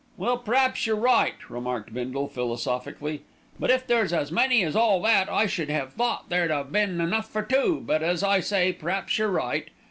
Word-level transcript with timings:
"Well, 0.17 0.39
p'raps 0.39 0.87
you're 0.87 0.95
right," 0.95 1.35
remarked 1.47 1.93
Bindle 1.93 2.27
philosophically, 2.27 3.21
"but 3.59 3.69
if 3.69 3.85
there's 3.85 4.11
as 4.11 4.31
many 4.31 4.63
as 4.63 4.75
all 4.75 4.99
that, 5.03 5.29
I 5.31 5.45
should 5.45 5.69
'ave 5.69 5.91
thought 5.91 6.29
there'd 6.29 6.49
'ave 6.49 6.71
been 6.71 6.99
enough 6.99 7.29
for 7.29 7.43
two; 7.43 7.83
but 7.85 8.01
as 8.01 8.23
I 8.23 8.39
say, 8.39 8.73
p'raps 8.73 9.19
you're 9.19 9.29
right. 9.29 9.69